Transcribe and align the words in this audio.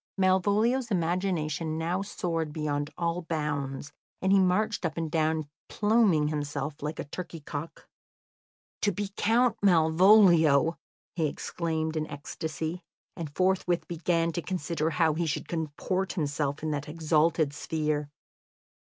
Malvolio's 0.17 0.89
imagination 0.89 1.77
now 1.77 2.01
soared 2.01 2.51
beyond 2.51 2.89
all 2.97 3.21
bounds, 3.21 3.93
and 4.19 4.31
he 4.31 4.39
marched 4.39 4.83
up 4.83 4.97
and 4.97 5.11
down, 5.11 5.47
pluming 5.69 6.29
himself 6.29 6.81
like 6.81 6.97
a 6.97 7.03
turkey 7.03 7.39
cock. 7.39 7.87
"To 8.81 8.91
be 8.91 9.11
Count 9.15 9.57
Malvolio!" 9.61 10.75
he 11.15 11.27
exclaimed 11.27 11.95
in 11.95 12.07
ecstasy, 12.09 12.81
and 13.15 13.29
forthwith 13.35 13.87
began 13.87 14.31
to 14.31 14.41
consider 14.41 14.89
how 14.89 15.13
he 15.13 15.27
should 15.27 15.47
comport 15.47 16.13
himself 16.13 16.63
in 16.63 16.71
that 16.71 16.89
exalted 16.89 17.53
sphere. 17.53 18.09